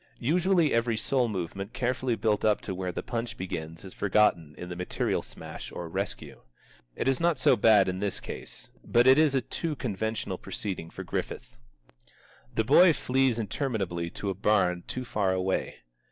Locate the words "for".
10.89-11.03